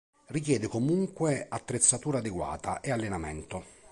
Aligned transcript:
Richiede 0.29 0.65
comunque 0.67 1.45
attrezzatura 1.47 2.17
adeguata 2.17 2.79
e 2.81 2.89
allenamento. 2.89 3.63